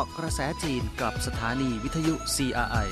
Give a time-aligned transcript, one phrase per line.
[0.00, 2.88] าะกระแสจีนกับสถานีวิทยุ CRI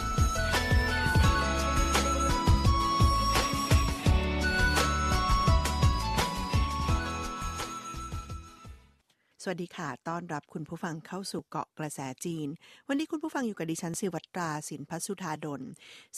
[9.48, 12.48] วัสดีค่ะ ต้อนรับคุณผู้ฟังเข้าสู่เกาะกระแสจีน
[12.88, 15.62] วันนี้คุณผู้ฟังอยู่กับดิฉันสิวัตราสินพัสุธาดล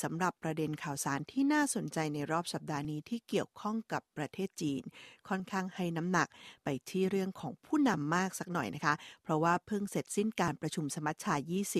[0.02, 4.82] สำหรับประเด็นข่าวสารที่น่าสนใจในรอบสัปดาห์นี้ที่เกี่ยวข้องกับประเทศจีน
[5.28, 6.28] ค่อนข้างให้น้ำหนัก
[6.64, 11.34] ไปที่เรื่องของผู้นำมากสักหน่อยนะคะ เพราะว่าเพิ่งเสร็จสิ้นการประชุมสมัชชา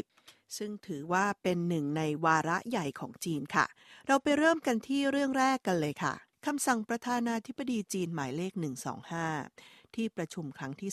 [0.05, 3.67] 20ซึ่งถือว่าเป็นหนึ่งในวาระใหญ่ของจีนค่ะ
[4.07, 6.15] เราไปเริ่มกันที่เรื่องแรกกันเลยค่ะ
[6.47, 8.53] คำสั่งประธานาธิบดีจีนหมายเลข
[9.19, 10.91] 125 ที่ประชุมครั้งที่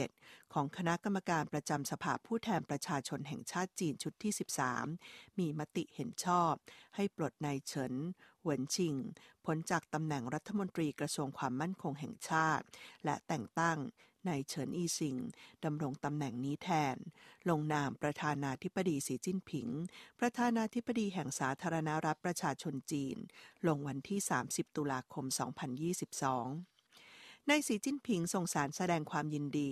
[0.00, 4.32] 37 ของคณะกรรมการประจำสภาผู้แทนประชาชนแห่งชาติจีนชุดที่
[4.84, 6.52] 13 มีมติเห็นชอบ
[6.96, 7.94] ให้ปลดนายเฉิน
[8.42, 8.94] เหวินชิง
[9.44, 12.64] พ้นจากตำแหน่งรัฐมนตรีกระทรวงความมั่นคงแห่งชาติ
[13.04, 13.78] และแต่งตั้ง
[14.28, 15.16] นายเฉินอีซิง
[15.64, 16.96] ดำรงตำแหน่งนี้แทน
[17.50, 19.68] ลงนามประธานาธิบดีสีจิ้นผิง
[20.20, 23.16] ประธานาธิบดีแห่งสาธารณรัฐประชาชนจีน
[23.66, 26.77] ลงวันที่ 30 ตุลาคม 2022
[27.50, 29.70] นายสีจิ้นผิงส่งสารแสดงความยินดี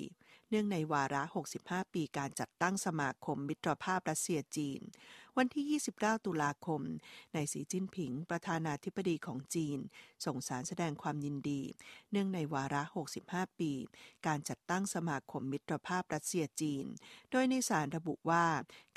[0.50, 1.22] เนื่องในวาระ
[1.58, 4.80] 65 ปีการจัดตั้งสมาคมมิตรภาพรัสเซียจีน
[5.36, 6.82] วันที่ 29 ตุลาคม
[7.34, 9.78] นายสีจิ้นผิง ประธานาธิบดีของจีน
[10.26, 11.62] ส่งสารแสดงความยินดี
[12.10, 12.82] เนื่องในวาระ
[13.20, 13.72] 65 ปี
[14.26, 16.86] การจัดตั้งสมาคมมิตรภาพรัสเซียจีน
[17.30, 18.46] โดยในสารระบุว่า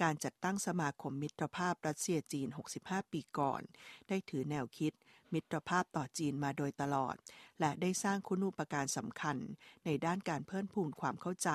[0.01, 2.47] การจัดตั้งสมาคมมิตรภาพรัสเซียจีน
[2.81, 3.61] 65 ปีก่อน
[4.07, 4.93] ได้ถือแนวคิด
[5.33, 7.15] มิตรภาพต่อจีนมาโดยตลอด
[7.59, 9.37] และได้สร้างคุณูปการสำคัญ
[9.85, 11.49] ในด้านการเพิ่มพูนความเข้าใจ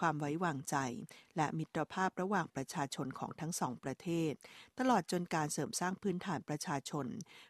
[0.00, 0.76] ความไว้วางใจ
[1.36, 4.32] และมิตรภาพระหว่างประชาชนของทั้งสองประเทศ
[4.78, 7.06] ตลอดจนการเสริมสร้างพื้นฐานประชาชน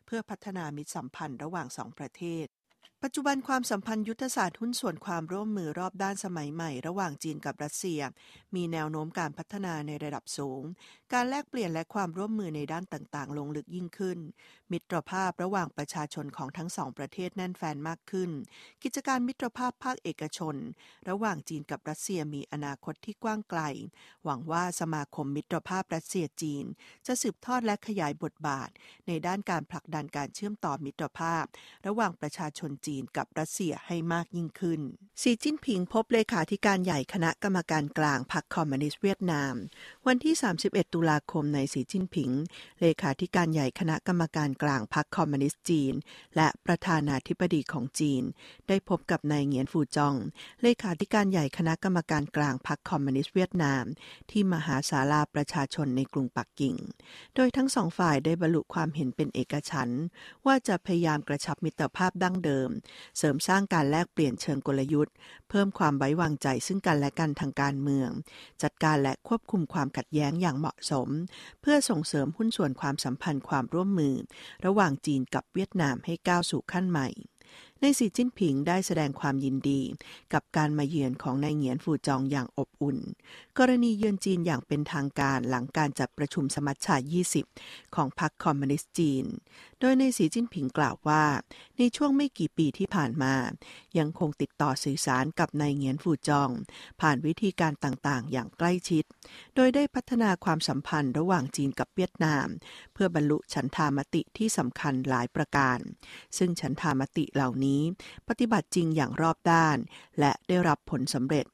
[0.07, 2.49] เพื่อพัฒนามิตรสัมพันธ์ระหว่างสองประเทศ
[3.07, 8.01] ปัจจุบันความสัมพันธ์ยุทธศาสตร์หุ้นส่วนความร่วมมือรอบด้านสมัยใหม่ ระหว่างจีนกับรัสเซีย
[8.55, 10.63] มีแนวโน้มการพัฒนาในระดับสูง
[11.15, 14.19] การแลกเปลี่ยนและความร่วมมือในด้านต่างๆ ลงลึกยิ่งขึ้น
[14.73, 18.31] มิตรภาพระหว่างประชาชนของทั้งสองประเทศแน่นแฟนมากขึ้น
[18.83, 20.57] กิจการมิตรภาพภาคเอกชน
[21.09, 23.61] ระหว่างจีนกับรัสเซียมีอนาคตที่กว้างไกล
[24.25, 26.65] หวังว่าสมาคมมิตรภาพรัสเซียจีน
[27.07, 28.71] จะสืบทอดและขยายบทบาท
[29.07, 31.45] ในด้านการผลักดันการเชื่อมต่อมิตรภาพ
[31.87, 34.81] ระหว่างประชาชนจีนกับรัสเซียให้มากยิ่งขึ้น
[35.23, 39.55] สีจิ้นผิงพบเลขาธิการใหญ่คณะกรรมการกลางพรรคคอมมิวนิสต์เวียดนาม
[40.07, 42.31] วันที่ 31 ตุลาคมในสีจิ้นผิง
[42.81, 45.95] เลขาธิการใหญ่คณะกรรมการกลางพรรคคอมมิวนิสต์จีน
[46.37, 48.23] และประธานาธิบดีของจีน
[48.69, 50.15] ได้พบกับนายเหงียนฟูจอง
[50.63, 53.85] เลขาธิการใหญ่คณะกรรมการกลางพรรคคอมมิวนิสต์เวียดนาม
[54.31, 56.77] ที่มหาศาลาประชาชนในกรุงปักกิ่ง
[57.35, 60.03] โดยทั้งสองฝ่ายได้บรรลุความเห็นเป็นเอกฉันท์
[60.47, 62.69] ว่าจะพยายามกระชับมิตรภาพดั้งเดิม
[63.19, 65.15] เสริมสร้างการแลกเปลี่ยนเชิงกลยุทธ์
[65.49, 68.11] เพิ่มความไว้วางใจซึ่งกันและกันทางการเมือง
[68.63, 71.09] จัดการและควบคุมความขัดแย้งอย่างเหมาะสม
[71.61, 74.15] เพื่อส่งเสริมหุ้นส่วนความสัมพันธ์ความร่วมมือ
[74.67, 77.09] ระหว่างจีนกับเวียดนามให้ก้าวสู่ขั้นใหม่
[77.81, 79.81] ในสีจิ้นผิงได้แสดงความยินดี
[80.33, 82.99] กับการมาเยือนของนายเหงียนฟูจองอย่างอบอุ่น
[83.59, 86.97] กรณีเยือนจีนอย่างเป็นทางการหลังการจัดประชุมสมัชชา
[87.45, 89.25] 20 ของพรรคคอมมิวนิสต์จีน
[89.81, 91.25] โดยในสีจิ้นผิงกล่าวว่า
[91.79, 93.35] ในช่วงไม่กี่ปีที่ผ่านมา
[93.99, 96.51] ยังคงติดต่อสื่อสารกับนายเงียนฟูจอง
[97.01, 99.05] ผ่านวิธีการต่างๆ อย่างใกล้ชิด
[99.55, 102.47] โดยได้พัฒนาความสัมพันธ์ระหว่างจีนกับเวียดนาม
[102.93, 105.79] เพื่อบรรลุฉันทามติที่สำคัญหลายประการ
[106.39, 107.83] ซึ่งฉันทามติเหล่านี้
[108.29, 109.79] ปฏิบัติจริงอย่างรอบด้าน
[110.21, 111.47] และได้รับผลสำเร็จ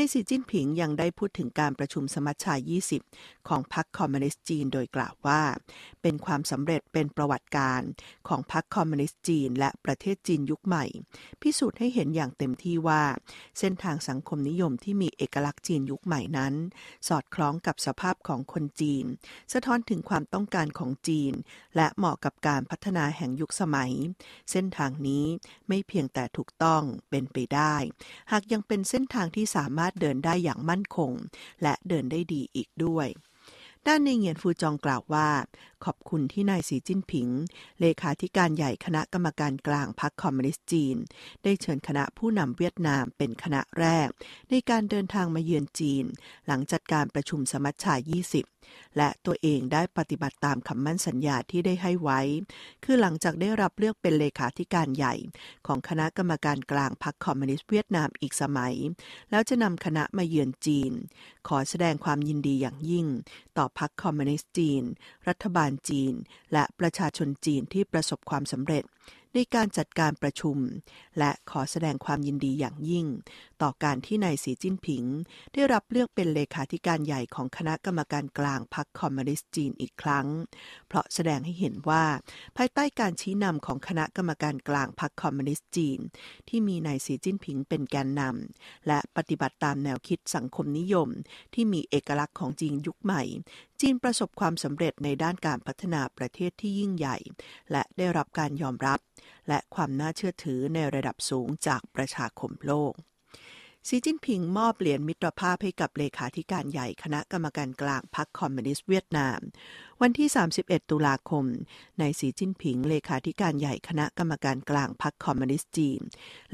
[0.00, 2.54] ในสีจิ้นผิงยังได้พูดถึงการประชุมสมัชชา
[3.00, 5.42] 20 ของพรรคคอมมิวนิสต์จีนโดยกล่าวว่า
[6.02, 7.82] เป็นความสำเร็จเป็นประวัติการ
[8.28, 10.84] ของพรรคคอมมิวนิสต์จีน และประเทศจีนยุคใหม่
[11.42, 13.02] พิสูจน์ให้เห็นอย่างเต็มที่ว่า
[13.58, 16.54] เส้นทางสังคมนิยมที่มีเอกลักษณ์จีนยุคใหม่นั้น
[17.08, 19.04] สอดคล้องกับสภาพของคนจีน
[19.52, 21.32] สะท้อนถึงความต้องการของจีน
[21.76, 23.92] และเหมาะกับการพัฒนาแห่งยุคสมัย
[24.50, 25.24] เส้นทางนี้
[25.68, 27.74] ไม่เพียงแต่ถูกต้องเป็นไปได้
[28.32, 31.12] หากยังเป็นเส้นทางที่สามารถเดินได้อย่างมั่นคง
[31.62, 33.08] และเดินได้ดีอีกด้วย
[33.86, 35.28] ด้านในเหงียนฟูจองกล่าวว่า
[35.84, 37.28] ขอบคุณที่นายสีจิ้นผิง
[37.80, 40.96] เลขาธิการใหญ่คณะกรรมการกลางพรรคคอมมิวนิสต์จีน
[41.42, 44.08] ได้เชิญคณะผู้นำเวียดนามเป็นคณะแรก
[44.50, 46.04] ในการเดินทางมาเยือนจีน
[46.46, 47.94] หลังจัดการประชุมสมัชชา
[48.44, 52.20] 20 และตัวเองได้ปฏิบัติตามคำมั่นสัญญาที่ได้ให้ไว้
[52.84, 55.14] คือหลังจากได้รับเลือกเป็นเลขาธิการใหญ่
[55.66, 58.74] ของคณะกรรมการกลางพรรคคอมมิวนิสต์เวียดนามอีกสมัย
[59.30, 60.92] แล้วจะนำคณะมาเยือนจีน
[61.48, 63.06] ขอแสดงความยินดีอย่างยิ่ง
[63.56, 64.82] ต่อพรรคคอมมิวนิสต์จีน
[65.28, 66.14] รัฐบาลจีน
[66.52, 68.84] และประชาชนจีนที่ประสบความสำเร็จ
[69.34, 70.56] ในการจัดการประชุม
[71.18, 73.06] และขอแสดงความยินดีอย่างยิ่ง
[73.62, 75.04] ต่อการที่นายสีจิ้นผิง
[75.52, 80.26] ได้รับเลือกเป็นเลขาธิการใหญ่ของคณะกรรมการกลางพรรคคอมมิวนิสต์จีนอีกครั้ง
[80.88, 82.04] เพราะแสดงให้เห็นว่า
[82.56, 85.98] ภายใต้การชี้นำของคณะกรรมการกลางพรรคคอมมิวนิสต์จีน
[86.48, 91.08] ที่มีนายสีจิ้นผิงเป็นแกนนำและปฏิบัติตามแนวคิดสังคมนิยม
[91.54, 93.22] ที่มีเอกลักษณ์ของจีนยุคใหม่
[93.80, 97.16] จีนประสบความสำเร็จในด้านการพัฒนาประเทศที่ยิ่งใหญ่
[97.70, 98.98] และได้รับการยอมรับ
[99.48, 102.92] และความน่าเชื่อถือในระดับสูงจากประชาคมโลก
[103.90, 109.38] สีจิ้นผิงมอบเหรียญมิตรภาพให้กับเลขาธิการใหญ่คณะกรรมการกลางพรรคคอมมิวนิสต์เวียดนาม
[110.00, 110.28] วันที่
[110.60, 111.44] 31 ตุลาคม
[112.00, 116.00] นายสีจิ้นผิงเลขาธิการใหญ่คณะกรรมการกลางพรรคคอมมิวนิสต์จีน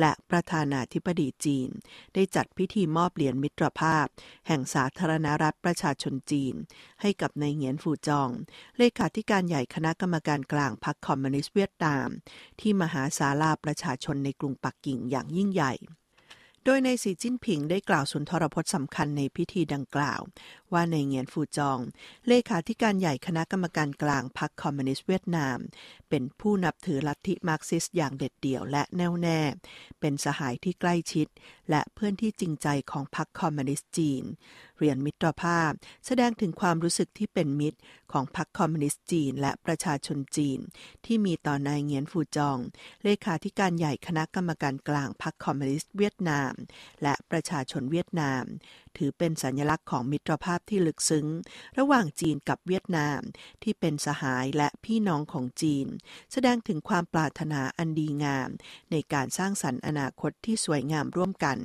[0.00, 1.68] และประธานาธิบดีจีน
[2.14, 4.06] ได้จัดพิธีมอบเหรียญมิตรภาพ
[4.46, 6.54] แห่งสาธารณรัฐประชาชนจีน
[7.00, 8.30] ให้กับนายเหงียนฟูจอง
[8.78, 12.08] เลขาธิการใหญ่คณะกรรมการกลางพรรคคอมมิวนิสต์เวียดนาม
[12.60, 15.74] ที่มหาศาลาประชาชนในกรุงปักกิ่งอย่างยิ่งใหญ่
[16.66, 20.20] โดยนายสีจิ้นผิงได้กล่าวสุนทรพจน์สำคัญในพิธีดังกล่าว
[20.74, 21.78] ว่านายเหงียนฟูจอง
[22.28, 25.58] เลขาธิการใหญ่คณะกรรมการกลางพรรคคอมมิวนิสต์เวียดนาม
[26.08, 29.40] เป็นผู้นับถือลัทธิมาร์กซิสอย่างเด็ดเดี่ยวและแน่วแน่
[30.00, 31.26] เป็นสหายที่ใกล้ชิด
[31.70, 34.24] และเพื่อนที่จริงใจของพรรคคอมมิวนิสต์จีน
[34.78, 35.72] เหรียญมิตรภาพ
[36.06, 37.78] แสดงถึงความรู้สึกที่เป็นมิตร
[38.12, 40.58] ของพรรคคอมมิวนิสต์จีน และประชาชนจีน
[41.04, 42.58] ที่มีต่อนายเหงียนฟูจอง
[43.04, 46.52] เลขาธิการใหญ่คณะกรรมการกลางพรรคคอมมิวนิสต์เวียดนาม
[47.02, 48.44] และประชาชนเวียดนาม
[48.98, 51.26] ถือเป็นสัญลักษณ์ของมิตรภาพที่ลึกซึ้ง
[51.78, 53.20] ระหว่างจีนกับเวียดนาม
[53.62, 55.86] ที่เป็นสหายและพี่น้องของจีน
[56.32, 58.48] แสดงถึงความปรารถนาอันดีงาม
[58.90, 61.58] ในการสร้างสรรค์อนาคตที่สวยงามร่วมกัน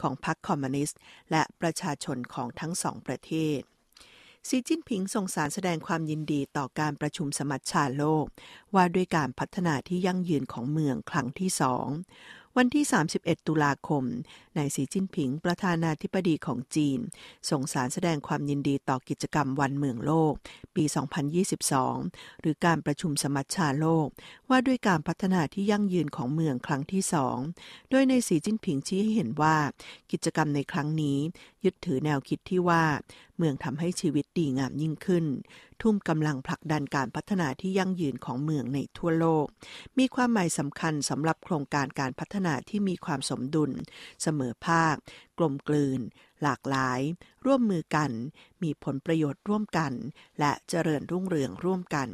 [0.00, 0.98] ของพรรคคอมมิวนิสต์
[1.30, 3.60] และประชาชนของทั้งสองประเทศ
[4.50, 8.26] สีจิ้นผิงส่งสารแสดงความยินดีต่อการประชุมสมัชชาโลก
[8.74, 11.86] ว่าด้วยการพัฒนาที่ยั่งยืนของเมืองครั้งที่สอง
[12.60, 12.84] วันที่
[13.16, 14.04] 31 ตุลาคม
[14.56, 16.98] นายสีจิ้นผิง ประธานาธิบดีของจีน
[17.50, 20.32] ส่งสารแสดงความยินดีต่อกิจกรรมวันเมืองโลก
[20.76, 20.84] ปี
[21.62, 24.08] 2022 หรือการประชุมสมัชชาโลก
[24.48, 27.38] ว่าด้วยการพัฒนาที่ยั่งยืนของเมืองครั้งที่สอง
[27.90, 29.56] โดยในสีจิ้นผิงชี้ให้เห็นว่า
[30.12, 31.18] กิจกรรมในครั้งนี้
[31.64, 32.84] ยึดถือแนวคิดที่ว่า
[33.36, 35.26] เมืองทำให้ชีวิตดีงามยิ่งขึ้น
[35.82, 39.46] ทุ่มกำลังผลักดันการพัฒนาที่ยั่งยืนของเมืองในทั่วโลก
[39.98, 43.70] มีความหมายสำคัญสำหรับโครงการการพัฒนาที่มีความสมดุล
[44.22, 44.94] เสมอภาค
[45.38, 46.00] กลมกลืน
[46.42, 47.00] หลากหลาย
[47.44, 48.10] ร่วมมือกัน
[48.62, 49.92] มีผลประโยชน์ร่วมกัน
[50.38, 52.10] และเจริญรุ่งเรืองร่วมกัน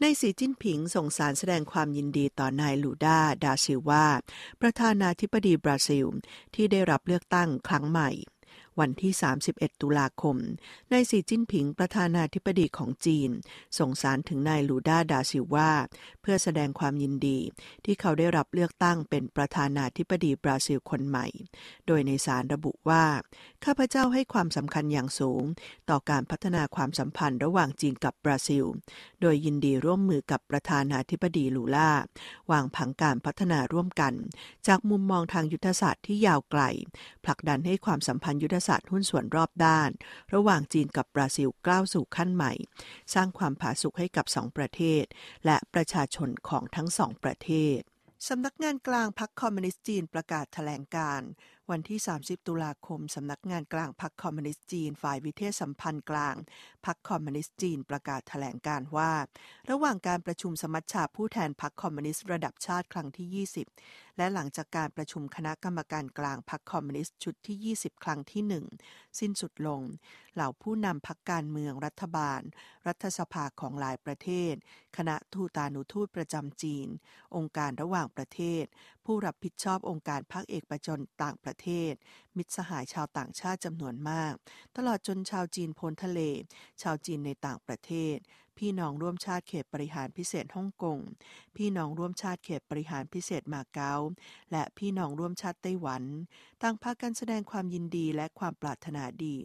[0.00, 4.06] ในสีจิ้นผิงส่งสารแสดงความยินดีต่อนายลูดาดาซิลวา
[4.60, 6.06] ประธานาธิบดีบราซิล
[6.54, 8.10] ที่ได้รับเลือกตั้งครั้งใหม่
[8.80, 9.12] วันที่
[9.48, 10.36] 31 ตุลาคม
[10.92, 13.30] นายสีจิ้นผิงประธานาธิบดีของจีน
[13.78, 15.70] ส่งสารถึงนายลูด้าดาซิว่า
[16.26, 17.38] พื่อแสดงความยินดี
[17.84, 21.26] ที่เขาได้รับเลือกตั้งเป็นประธานาธิบดีบราซิลคนใหม่
[21.86, 23.04] โดยในสารระบุว่า
[23.64, 25.42] ข้าพเจ้าให้ความสำคัญอย่างสูง
[25.90, 28.64] ต่อการพัฒนาความสัมพันธ์ระหว่างจีนกับบราซิล
[29.20, 31.90] โดยยินดีร่วมมือกับประธานาธิบดีลูล่า
[32.52, 34.14] วางผังการพัฒนาร่วมกัน
[34.66, 36.62] จากมุมมองทางยุทธศาสตร์ที่ยาวไกล
[37.24, 39.90] ผลักดันให้ความสัมพันธ์ยุทธศาสตร์หุ้นส่วนรอบด้าน
[40.34, 42.52] ระหว่างจีนกับบราซิลก้าวสู่ขั้นใหม่
[43.14, 45.04] สร้างความผาสุกให้กับสองประเทศ
[45.46, 47.80] และประชาชนของทั้งสองประเทศ
[48.28, 51.22] สำนักงานกลางพรรคคอมมิวนิสต์จีนประกาศแถลงการณ์
[51.70, 56.36] วันที่ 30 ตุลาคม สำนักงานกลางพรรคคอมมิวนิสต์จีน ฝ่ายวิเทศสัมพันธ์กลาง
[56.86, 59.12] พรรคคอมมิวนิสต์จีนประกาศแถลงการณ์ว่า
[59.70, 68.42] ระหว่างการประชุมสมัชชาผู้แทนพรรคคอมมิวนิสต์ระดับชาติครั้งที่ 20 และหลังจากการประชุมคณะกรรมการกลางพรรคคอมมิวนิสต์ชุดที่ 20 ครั้งที่
[68.82, 69.80] 1 สิ้นสุดลง
[70.34, 72.40] เหล่าผู้นำพรรคการเมืองรัฐบาล
[72.86, 74.54] รัฐสภาของหลายประเทศ
[74.96, 76.88] คณะทูตานุทูตประจำจีน
[77.36, 78.64] องค์การระหว่างประเทศ
[79.04, 81.92] ผู้รับผิดชอบองค์การภาคเอกประชนต่างประเทศ
[82.36, 84.34] มิตรสหายชาวต่างชาติจำนวนมาก
[84.76, 86.20] ตลอดจนชาวจีนพ้นทะเล
[86.82, 88.16] ชาวจีนในต่างประเทศ
[88.58, 90.98] พี่น้องร่วมชาติเขตบริหารพิเศษฮ่องกง
[91.56, 93.94] พี่น้องร่วมชาติเขตบริหารพิเศษมาเก๊า
[94.52, 96.02] และพี่น้องร่วมชาติไต้หวัน
[96.62, 99.36] ต่างพากันแสดงความยินดีและความปรารถนาดี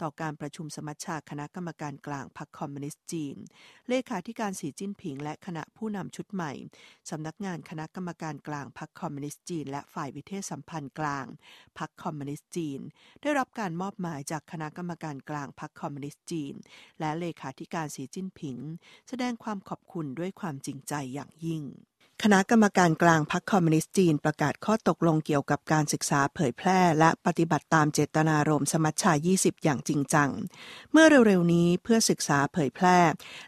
[0.00, 3.36] ต่อการประชุมสมัชชาคณะกรรมการกลางพรรคคอมมิวนิสต์จีน
[3.88, 6.52] เลขาธิการสีจิ้นผิง และคณะผู้นำชุดใหม่
[7.10, 11.26] สำนักงานคณะกรรมการกลางพรรคคอมมิวนิสต์จีน และฝ่ายวิเทศสัมพันธ์กลาง
[11.78, 12.80] พรรคคอมมิวนิสต์จีน
[13.22, 16.54] ได้รับการมอบหมายจากคณะกรรมการกลางพรรคคอมมิวนิสต์จีน
[17.00, 18.58] และเลขาธิการสีจิ้นผิง
[19.08, 21.62] แสดงความขอบคุณด้วยความจริงใจอย่างยิ่ง
[22.24, 30.30] คณะกรรมการกลางพรรคคอมมิวนิสต์จีนประกาศข้อตกลงเกี่ยวกับการศึกษาเผยแพร่ และปฏิบัติตามเจตนารมณ์สมัชชา 20 อย่างจริงจัง
[30.92, 32.98] เมื่อเร็วๆนี้เพื่อศึกษาเผยแพร่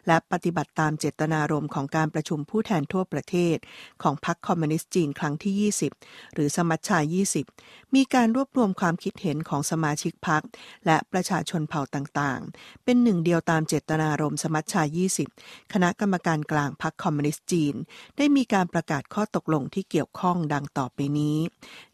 [0.07, 3.57] และปฏิบัติตามเจตนารมณ์ของการประชุมผู้แทนทั่วประเทศ
[4.03, 6.99] ของพรรคคอมมิวนิสต์จีนครั้งที่ 20 หรือสมัชชา
[7.45, 10.41] 20 มีการรวบรวมความคิดเห็นของสมาชิกพรรค
[10.85, 14.83] และประชาชนเผ่าต่างๆ เป็นหนึ่งเดียวตามเจตนารมณ์สมัชชา
[15.27, 17.75] 20 คณะกรรมการกลางพรรคคอมมิวนิสต์จีน
[18.17, 21.37] ได้มีการการประกาศข้อตกลงที่เกี่ยวข้องดังต่อไปนี้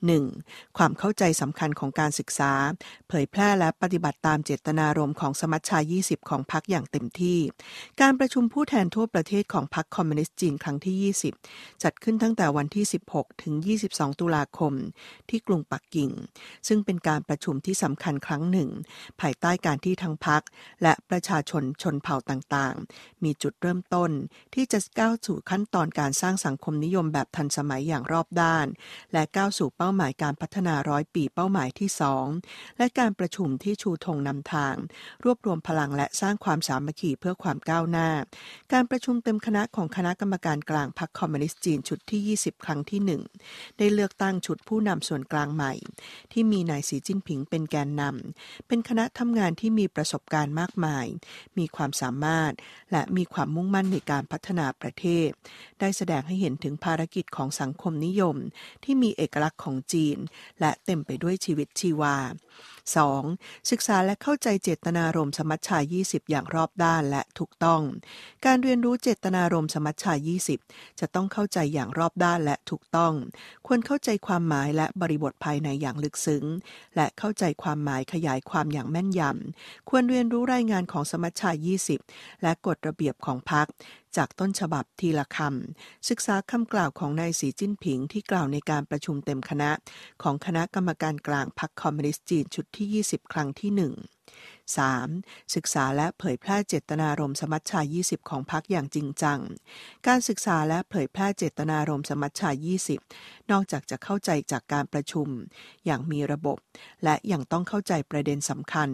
[0.10, 0.78] 1.
[0.78, 2.52] ความเข้าใจสำคัญของการศึกษา
[3.10, 7.40] เผยแพร่และปฏิบัติตามเจตนารมณ์ของสมัชชา 20 ของพรรคอย่างเต็มที่
[8.02, 13.54] การประชุมผู้แทนทั่วประเทศของพรรคคอมมิวนิสต์จีนครั้งที่ 20 จัดขึ้นตั้งแต่วันที่ 16 ถึง
[13.88, 14.74] 22 ตุลาคม
[15.30, 16.12] ที่กรุงปักกิ่ง
[16.68, 18.70] ซึ่งเป็นการประชุมที่สำคัญครั้งหนึ่ง
[19.22, 20.42] ภายใต้การที่ทั้งพรรค
[20.84, 24.12] และประชาชนชนเผ่าต่างๆ มีจุดเริ่มต้น
[24.54, 28.68] ที่จะก้าวสู่ขั้นตอนการสร้างสังคมนิยมแบบทันสมัยอย่างรอบด้าน
[29.14, 32.26] และก้าวสู่เป้าหมายการพัฒนาร้อยปีเป้าหมายที่สอง
[32.78, 34.76] และการประชุมที่ชูธงนำทาง
[35.24, 38.10] รวบรวมพลังและสร้างความสามัคคีเพื่อความก้าวหน้า
[38.74, 45.74] การประชุมเต็มคณะของคณะกรรมการกลางพรรคคอมมิวนิสต์จีนชุดที่ 20 ครั้งที่ 1 ได้เลือกตั้งชุดผู้นำส่วนกลางใหม่
[46.32, 51.06] ที่มีนายสีจิ้นผิงเป็นแกนนำเป็นคณะทำงานที่มีประสบการณ์มากมาย
[51.58, 52.54] มีความสามารถ
[52.92, 55.30] และมีความมุ่งมั่นในการพัฒนาประเทศ
[55.80, 58.36] ได้แสดงให้เห็นถึงภารกิจของสังคมนิยม
[58.84, 60.18] ที่มีเอกลักษณ์ของจีน
[60.60, 62.18] และเต็มไปด้วยชีวิตชีวา
[62.98, 63.70] 2.
[63.70, 67.82] ศึกษาและเข้าใจเจตนารมณ์สมัชชา 20 อย่างรอบด้านและถูกต้อง
[68.46, 70.14] การเรียนรู้เจตนารมณ์สมัชชา
[70.58, 73.14] 20 จะต้องเข้าใจอย่างรอบด้านและถูกต้อง
[73.68, 76.46] ควรเข้าใจความหมายและบริบทภายในอย่างลึกซึ้ง
[76.96, 81.52] และเข้าใจความหมายขยายความอย่างแม่นยำ ควรเรียนรู้รายงานของสมัชชา
[81.96, 83.68] 20 และกฎระเบียบของพรรค
[84.18, 89.72] จากต้นฉบับทีละคำศึกษาคำกล่าวของนายสีจิ้นผิงที่กล่าวในการประชุมเต็มคณะ
[90.24, 93.94] ของคณะกรรมการกลางพรรคคอมมิวนิสต์จีนชุดที่ 20 ครั้งที่ 1
[94.78, 95.56] 3.
[95.56, 99.40] ศึกษาและเผยแพร่เจตนารมณ์สมัชชา 20 ของพรรคอย่างจริงจัง
[100.08, 102.50] การศึกษาและเผยแพร่เจตนารมณ์สมัชชา
[103.00, 105.28] 20 นอกจากจะเข้าใจจากการประชุม
[105.86, 106.58] อย่างมีระบบ
[107.04, 108.90] และยังต้องเข้าใจประเด็นสำคัญ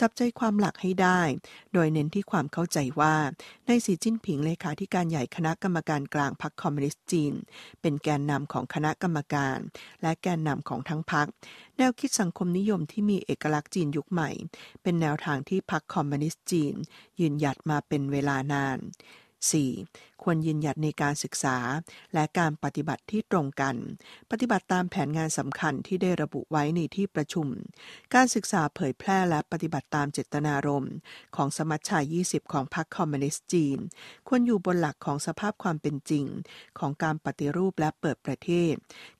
[0.00, 1.20] จับใจความหลักให้ได้
[1.72, 3.16] โดยเน้นที่ความเข้าใจว่า
[3.66, 7.34] ในสีจิ้นผิงเลขาธิการใหญ่คณะกรรมการกลางพรรคคอมมิวนิสต์จีน
[7.80, 9.58] เป็นแกนนำของคณะกรรมการ
[10.02, 11.26] และแกนนำของทั้งพรรค
[11.78, 14.30] แนวคิดสังคมนิยมที่มีเอกลักษณ์จีนยุคใหม่
[14.82, 16.74] เป็นแนวทางที่พรรคคอมมิวนิสต์จีน
[17.20, 18.78] ยืนหยัดมาเป็นเวลานาน
[19.52, 20.22] 4.
[20.22, 21.56] ควรยืนหยัดในการศึกษา
[22.14, 23.76] และการปฏิบัติที่ตรงกัน
[24.30, 27.46] ปฏิบัติตามแผนงานสำคัญที่ได้ระบุไว้ในที่ประชุม
[28.14, 30.94] การศึกษาเผยแพร่และปฏิบัติตามเจตนารมณ์
[31.36, 33.78] ของสมัชชา 20 ของพรรคคอมมิวนิสต์จีน
[34.28, 36.24] ควรอยู่บนหลักของสภาพความเป็นจริง
[36.78, 38.72] ของการปฏิรูปและเปิดประเทศ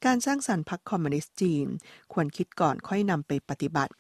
[0.05, 1.67] การสร้างสรรค์พรรคคอมมิวนิสต์จีน
[2.13, 3.93] ควรคิดก่อนค่อยนำไปปฏิบัติ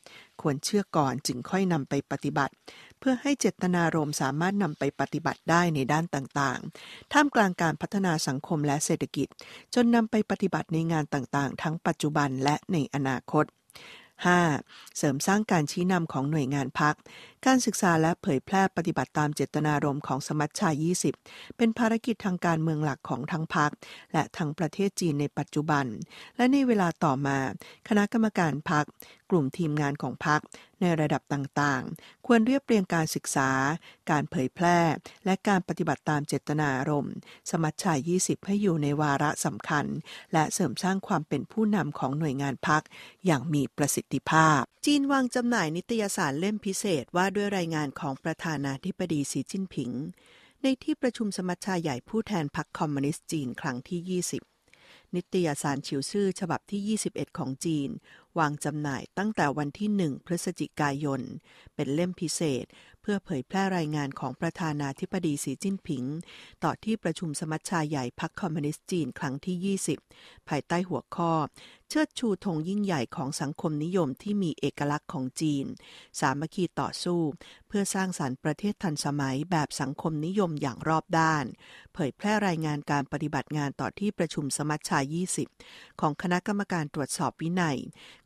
[0.42, 2.52] ควรเชื่อก่อนจึงค่อยนำไปปฏิบัติ
[2.99, 9.29] เพื่อให้เจตนารมณ์สามารถนำไปปฏิบัติได้ในด้านต่างๆ ท่ามกลางการพัฒนาสังคมและเศรษฐกิจ
[9.75, 13.47] จนนำไปปฏิบัติในงานต่างๆ ทั้งปัจจุบันและในอนาคต
[14.25, 14.97] 5.
[14.99, 16.95] เสริมสร้างการชี้นำของหน่วยงานพัก
[17.47, 20.71] การศึกษาและเผยแพร่ปฏิบัติตามเจตนารมณ์ของสมัชชา
[21.12, 23.71] 20 เป็นภารกิจทางการเมืองหลักของทั้งพัก
[24.12, 25.87] และทั้งประเทศจีนในปัจจุบัน
[26.37, 27.38] และในเวลาต่อมา
[27.88, 28.85] คณะกรรมการพัก
[29.31, 30.41] กลุ่มทีมงานของพัก
[30.80, 33.50] ในระดับต่างๆ ควรเรียบเรียงการศึกษา
[34.11, 34.78] การเผยแพร่
[35.25, 37.14] และการปฏิบัติตามเจตนารมณ์
[37.50, 39.87] สมัชชา 20 ให้อยู่ในวาระสำคัญ
[40.33, 42.83] และเสริมสร้างความเป็นผู้นำของหน่วยงานพัก
[43.26, 49.92] อย่างมีประสิทธิภาพ จีนวางจำหน่ายนิตยสารเล่มพิเศษว่าด้วยรายงานของประธานาธิบดีสีจิ้นผิง
[50.62, 54.55] ในที่ประชุมสมัชชาใหญ่ผู้แทนพรรคคอมมิวนิสต์จีนครั้งที่ 20
[55.14, 57.90] นิตยสารฉิวซื่อฉบับที่ 21 ของจีน
[58.38, 61.20] วางจำหน่ายตั้งแต่วันที่ 1 พฤศจิกายน
[61.75, 62.64] เป็นเล่มพิเศษ
[63.00, 66.04] เพื่อเผยแพร่รายงานของประธานาธิบดีสีจิ้นผิง
[66.64, 71.32] ต่อที่ประชุมสมัชชาใหญ่พรรคคอมมิวนิสต์จีนครั้งที่ 20 ภายใต้หัวข้อ
[71.90, 75.66] เชิดชูธงยิ่งใหญ่ของสังคมนิยมที่มีเอกลักษณ์ของจีน
[76.21, 77.21] สามัคคีต่อสู้
[77.69, 81.45] เพื่อสร้างสารรค์ประเทศทันสมัยแบบสังคมนิยมอย่างรอบด้าน
[81.95, 84.99] เผยแพร่รายงานการปฏิบัติงานต่อที่ประชุมสมัชชา
[85.49, 87.78] 20 ของคณะกรรมการตรวจสอบวินัย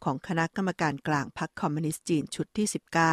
[0.04, 2.66] ของคณะกรรมการกลางพรรคคอมมิวนิสต์จีนชุดที่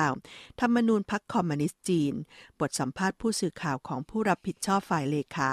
[0.08, 2.14] 19 ธรรมนูญพรรคคอมมิวนิสต์จีน
[2.60, 5.52] บทสัมภาษณ์ผู้สื่อข่าวของผู้รับผิดชอบฝ่ายเลขา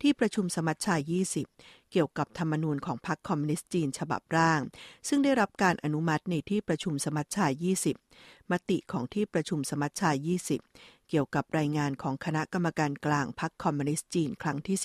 [0.00, 4.60] ที่ประชุมสมัชชา 20 เกี่ยวกับธรรมนูญของพรรคคอมมิวนิสต์จีนฉบับร่าง
[5.08, 7.46] ซึ่งได้รับการอนุมัติในที่ประชุมสมัชชา
[7.94, 10.10] 20 มติของที่ประชุมสมัชชา
[10.52, 14.76] 20 เกี่ยวกับรายงานของคณะกรรมการกลางพรรคคอมมิวนิสต์จีนครั้งที่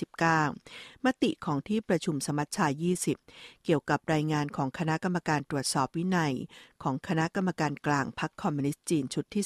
[0.48, 2.66] 19 มติของที่ประชุมสมัชชา
[3.14, 6.34] 20 เกี่ยวกับรายงานของคณะกรรมการตรวจสอบวินัย
[6.82, 9.44] ของคณะกรรมการกลางพรรคคอมมิวนิสต์จีนชุดที่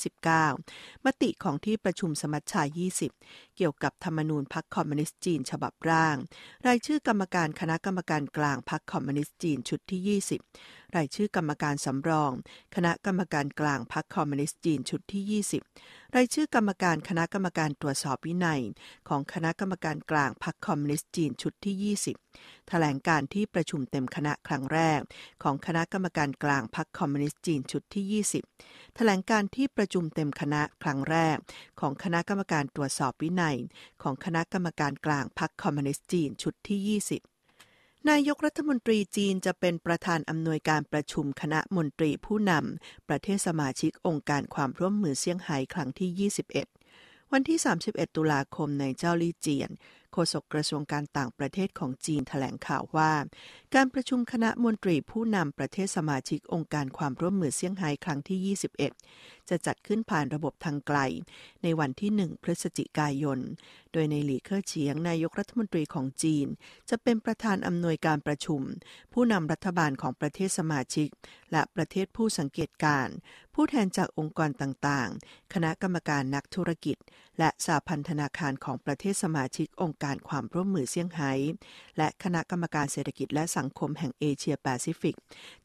[0.51, 2.63] 19 มติของที่ประชุมสมัชชา
[3.09, 6.17] 20 เกี่ยวกับธรรมนูญพรรคคอมมิวนิสต์จีนฉบับร่าง
[6.67, 12.33] รายชื่อกรรมการคณะกรรมการกลางพรรคคอมมิวนิสต์จีนชุดที่ 20 รายชื่อกรรมการสำรอง
[12.75, 18.63] คณะกรรมการกลางพรรคคอมมิวนิสต์จีนชุดที่ 20 รายชื่อกรรมการคณะกรรมการตรวจสอบวินัย
[19.09, 25.01] ของคณะกรรมการกลางพรรคคอมมิวนิสต์จีนชุดที่ 20 แถลงการณ์ที่ประชุมเต็มคณะครั้งแรก
[25.43, 28.23] ของคณะกรรมการกลางพรรคคอมมิวนิสต์จีนชุดที่
[28.55, 31.37] 20 แถลงการณ์ที่ประชุมเต็มคณะครั้งแรก
[31.81, 33.59] ของคณะกรรมการตรวจสอบวินัย
[34.03, 37.34] ของคณะกรรมการกลางพรรคคอมมิวนิสต์จีนชุดที่ 20
[38.11, 46.31] นายกรัฐมนตรีจีนจะเป็นประธานอำนวยการประชุมคณะมนตรีผู้นำประเทศสมาชิกองค์การความร่วมมือเซี่ยงไฮ้ครั้งที่
[46.81, 49.71] 21 วันที่ 31 ตุลาคมในเจ้าลี่เจียน
[50.13, 53.13] โฆษกกระทรวงการต่างประเทศของจีนแถลงข่าวว่า
[53.75, 60.99] การประชุมคณะมนตรีผู้นำประเทศสมาชิกองค์การความร่วมมือเซี่ยงไฮ้ครั้งที่ 21 จะจัดขึ้นผ่านระบบทางไกล
[61.63, 63.39] ในวันที่ 1 พฤศจิกายน
[63.93, 66.47] โดยในหลีเค่อเฉียงนายกรัฐมนตรีของจีน
[66.91, 68.61] จะเป็นประธานอำนวยการประชุม
[69.13, 71.09] ผู้นำรัฐบาลของประเทศสมาชิก
[71.53, 73.09] และประเทศผู้สังเกตการ
[73.55, 76.97] ผู้แทนจากองค์กรต่างๆ คณะกรรมการนักธุรกิจ
[77.39, 81.33] และสาพันธนาคารของประเทศสมาชิกองค์การความร่วมมือเซี่ยงไฮ้
[81.99, 85.17] และคณะกรรมการเศรษฐกิจและสังคมแห่งเอเชียแปซิฟิก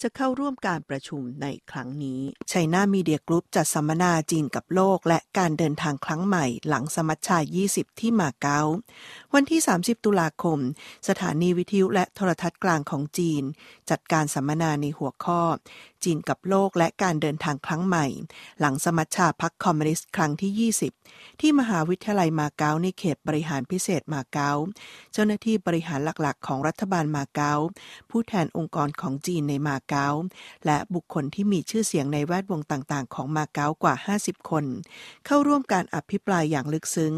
[0.02, 7.38] จะเข้าร่วมการประชุมในครั้งนี้ไชน่ามีเดียกรุ๊ปจัดสัมมนาจีนกับโลกและการเดินทางครั้งใหม่หลังสมัชชา
[7.70, 8.62] 20 ที่มาเก๊า
[9.34, 10.60] วันที่ 30 ตุลาคม
[11.08, 13.44] สถานีวิทยุและโทรทัศน์กลางของจีน
[13.90, 15.42] จัดการสัมมนาในหัวข้อ
[16.04, 18.06] จีนกับโลกและการเดินทางครั้งใหม่
[18.60, 24.52] หลังสมัชชาพรรคคอมมิวนิสต์ครั้งที่ 20 ที่มหาวิทยาลัยมาเก๊าในเขตบริหารพิเศษมาเก๊า
[25.14, 27.54] เจ้าหน้าที่บริหารหลักๆ ของรัฐบาลมาเก๊า
[28.10, 30.08] ผู้แทนองค์กรของจีนในมาเก๊า
[30.66, 34.66] และบุคคลที่มีชื่อเสียงในแวดวงต่างๆ ของมาเก๊ากว่า 50 คน
[35.26, 37.16] เข้าร่วมการอภิปรายอย่างลึกซึ้ง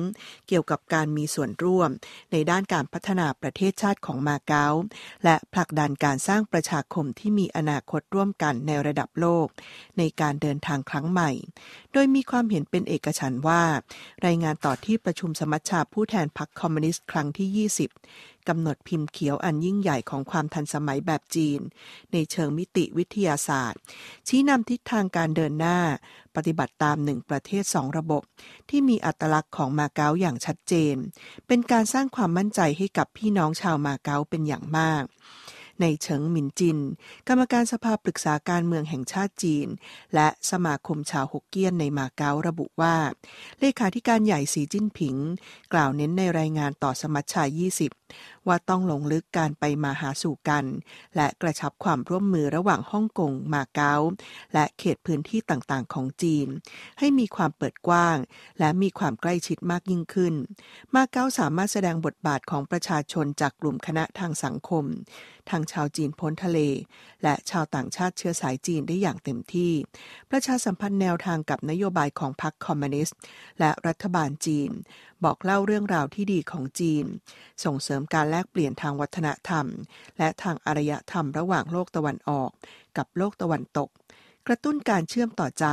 [0.47, 1.89] เกี่ยวกับการมีส่วนร่วม
[2.31, 4.67] ในด้านการพัฒนาประเทศชาติของมาเก๊า
[5.23, 9.47] และผลักดันการสร้างประชาคมที่มีอนาคตร่วมกันในในระดับโลก
[9.97, 11.31] ในการเดินทางครั้งใหม่
[11.93, 13.63] โดยมีความเห็นเป็นเอกฉันท์ว่า
[14.25, 17.69] รายงานต่อที่ประชุมสมัชชาผู้แทนพรรคคอมมิวนิสต์ครั้งที่
[18.05, 21.59] 20 กำหนดพิมพ์เขียวอันยิ่งใหญ่ของความทันสมัยแบบจีน
[22.11, 23.79] ในเชิงมิติวิทยาศาสตร์
[24.27, 25.79] ชี้นำทิศทางการเดินหน้า
[26.35, 28.23] ปฏิบัติตามหนึ่งประเทศสองระบบ
[28.69, 30.95] ที่มีอัตลักษณ์ของมาเก๊าอย่างชัดเจน
[31.47, 35.03] เป็นการสร้างความมั่นใจให้กับพี่น้องชาวมาเก๊าเป็นอย่างมาก
[35.81, 36.77] ในเฉิงหมินจิน
[37.27, 39.67] กรรมการสภาปรึกษาการเมืองแห่งชาติจีน
[40.15, 42.95] และสมาคมชาวฮกเกี้ยนในมาเก๊าระบุว่า
[43.59, 45.15] เลขาธิการใหญ่สีจิ้นผิง
[45.73, 47.43] กล่าวเน้นในรายงานต่อสมัชชา
[47.95, 50.65] 20ว่าต้องลงลึกการไปมาหาสู่กัน
[51.15, 53.95] และกระชับความร่วมมือระหว่างฮ่องกงมาเก๊า
[54.53, 56.47] และเขตพื้นที่ต่างๆ ของจีน
[56.99, 58.17] ให้มีความเปิดกว้าง
[58.59, 60.33] และมีความใกล้ชิดมากยิ่งขึ้น
[60.95, 64.85] มาเก๊าสามารถแสดงบทบาทของประชาชนจากกลุ่มคณะทางสังคม
[65.49, 66.59] ทางชาวจีนพ้นทะเล
[67.23, 69.71] และชาวต่างชาติเชื้อสายจีนได้อย่างเต็มที่
[70.31, 73.17] ประชาสัมพันธ์แนวทางกับนโยบายของพรรคคอมมิวนิสต์
[73.59, 74.69] และรัฐบาลจีน
[75.23, 77.05] บอกเล่าเรื่องราวที่ดีของจีน
[77.63, 79.65] ส่งเสริมการแลกเปลี่ยนทางวัฒนธรรม
[80.17, 82.49] และทางอารยธรรมระหว่างโลกตะวันออก
[82.97, 83.89] กับโลกตะวันตก
[84.47, 85.65] กระตุ้นการเชื่อมต่อใจ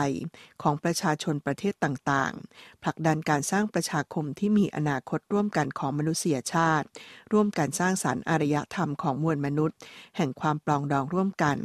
[0.63, 6.87] ของประชาชนประเทศต่างๆ ผลักดันการสร้างประชาคมที่มีอนาคตร่วมกันของมนุษยชาติ
[7.33, 9.79] ร่วมกันสร้างสารรค์อารยธรรมของมวลมนุษย์
[10.17, 11.59] แห่งความปลองดองร่วมกัน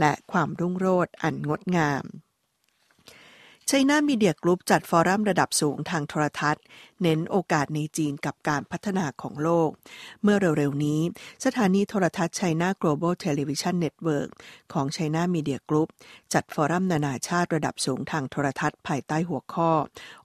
[0.00, 2.04] และความรุ่งโรจน์อันงดงาม
[3.68, 6.62] ไชน่ามีเดียกรุ๊ปจัดฟอรัมระดับสูงทางโทรทัศน์
[7.02, 9.70] เน้นโอกาสในจีนกับการพัฒนาของโลก
[10.22, 11.00] เมื่อเร็วๆนี้
[11.44, 14.28] สถานีโทรทัศน์ China Global Television Network
[14.72, 15.88] ของ China Media Group
[16.32, 19.70] จัดฟอรัมนานาชาติระดับสูงทางโทรทัศน์ภายใต้หัวข้อ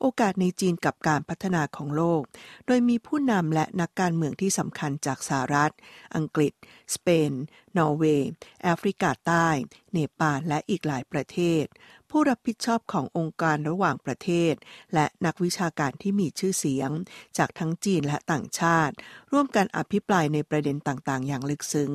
[0.02, 2.22] โอกาสในจีนกับการพัฒนาของโลก
[2.66, 5.72] โดยมีผู้นำและนักการเมืองที่สำคัญจากสหรัฐ
[6.16, 6.54] อังกฤษ
[6.96, 7.32] สเปน
[7.78, 8.30] นอร์เวย์
[8.64, 9.48] แอฟริกาใต้
[9.94, 11.66] เนปาลและอีกหลายประเทศ
[12.12, 14.54] ผู้รับผิดชอบขององค์การระหว่างประเทศ
[14.94, 16.90] และนักวิชาการที่มีชื่อเสียง
[17.38, 18.94] จากทั้งจีนและต่างชาติ
[19.32, 21.92] ร่วมกันอภิปรายในประเด็นต่างๆ อย่างลึกซึ้ง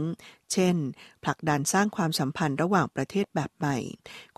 [0.54, 0.76] เช่น
[1.24, 3.78] ผลักดันสร้างความสัมพันธ์ระหว่างประเทศแบบใหม่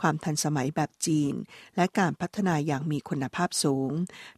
[0.00, 1.35] ความทันสมัยแบบจีน
[1.76, 3.90] และการพัฒนาอย่างมีคุณภาพสูง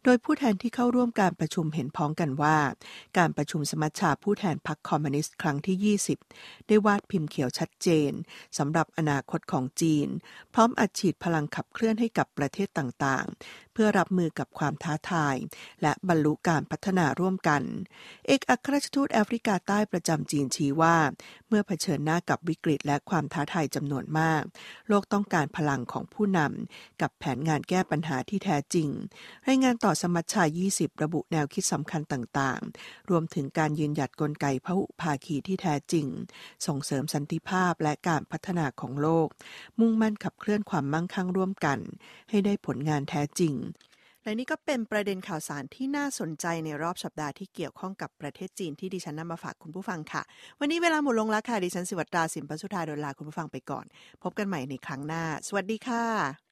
[0.03, 2.57] โดยผู้แทนที่เข้าร่วมการประชุมเห็นพ้องกันว่า
[3.17, 8.11] การประชุมสมัชชาผู้แทนพรรคคอมมิวนิสต์ครั้งที่ 20 ได้วาดพิมพ์เขียวชัดเจน
[8.57, 10.07] สำหรับอนาคตของจีน
[10.53, 15.35] พร้อมอัดฉีดพลังขับเคลื่อนให้กับประเทศต่างๆ พื่อพื่อรับมือกับความท้าทาย
[15.81, 17.61] และบรรลุการพัฒนาร่วมกัน
[18.27, 20.97] เอกอัครราชทูตแอฟริกาใต้ประจำจีนชี้ว่า
[21.47, 24.43] เมื่อเผชิญหน้ากับวิกฤตและความท้าทายจำนวนมาก
[24.87, 28.89] โลกต้องการพลังของผู้นำกับแผนงานแก้ปัญหาที่แท้จริง
[29.47, 36.07] รายงานต่อสมัชชา 20 ระบุแนวคิดสำคัญต่างๆ รวมถึงการยืนหยัดกลไกพหุภาคีที่แท้จริง
[36.67, 39.27] ส่งเสริมสันติภาพและการพัฒนาของโลก
[39.79, 41.79] มุ่งมั่นขับเคลื่อนความมั่งคั่งร่วมกัน
[42.29, 43.55] ให้ได้ผลงานแท้จริง
[44.29, 50.21] และนี่ก็เป็นประเด็นข่าวสารที่น่าสนใจในรอบสัปดาห์ที่เกี่ยวข้องกับประเทศจีนที่ดิฉันนำมาฝากคุณผู้ฟังค่ะ
[50.59, 53.85] วันนี้เวลาหมดลงแล้วค่ะดิฉันสิวัตราสินปสุธาโดยลาคุณผู้ฟังไปก่อน
[54.23, 56.39] พบกันใหม่ในครั้งหน้า สวัสดีค่ะ